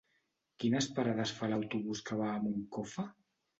Quines 0.63 0.87
parades 1.01 1.35
fa 1.41 1.51
l'autobús 1.53 2.03
que 2.11 2.19
va 2.25 2.33
a 2.33 2.43
Moncofa? 2.49 3.09